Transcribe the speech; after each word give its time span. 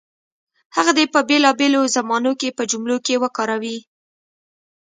هغه 0.75 0.91
دې 0.97 1.05
په 1.13 1.19
بېلابېلو 1.29 1.81
زمانو 1.95 2.31
کې 2.39 2.55
په 2.57 2.63
جملو 2.71 2.97
کې 3.05 3.21
وکاروي. 3.23 3.77